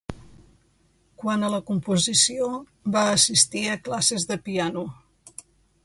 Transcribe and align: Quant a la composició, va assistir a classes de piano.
Quant 1.23 1.45
a 1.47 1.51
la 1.55 1.59
composició, 1.67 2.49
va 2.97 3.05
assistir 3.19 3.65
a 3.75 3.79
classes 3.89 4.27
de 4.33 4.41
piano. 4.49 4.89